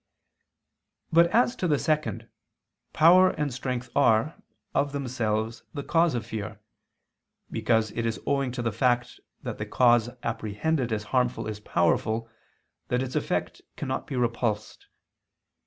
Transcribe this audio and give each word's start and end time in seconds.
But 1.13 1.27
as 1.27 1.55
to 1.57 1.67
the 1.67 1.77
second, 1.77 2.27
power 2.91 3.29
and 3.29 3.53
strength 3.53 3.91
are, 3.95 4.41
of 4.73 4.93
themselves, 4.93 5.61
the 5.75 5.83
cause 5.83 6.15
of 6.15 6.25
fear: 6.25 6.59
because 7.51 7.91
it 7.91 8.03
is 8.03 8.19
owing 8.25 8.51
to 8.53 8.63
the 8.63 8.71
fact 8.71 9.19
that 9.43 9.59
the 9.59 9.65
cause 9.67 10.09
apprehended 10.23 10.91
as 10.91 11.03
harmful 11.13 11.45
is 11.45 11.59
powerful, 11.59 12.27
that 12.87 13.03
its 13.03 13.15
effect 13.15 13.61
cannot 13.75 14.07
be 14.07 14.15
repulsed. 14.15 14.87